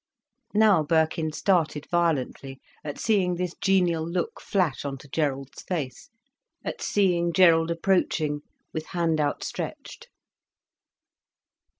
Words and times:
Now 0.55 0.81
Birkin 0.81 1.31
started 1.31 1.85
violently 1.91 2.59
at 2.83 2.97
seeing 2.97 3.35
this 3.35 3.53
genial 3.61 4.03
look 4.03 4.41
flash 4.41 4.83
on 4.83 4.97
to 4.97 5.07
Gerald's 5.07 5.61
face, 5.61 6.09
at 6.65 6.81
seeing 6.81 7.31
Gerald 7.31 7.69
approaching 7.69 8.41
with 8.73 8.87
hand 8.97 9.19
outstretched. 9.21 10.07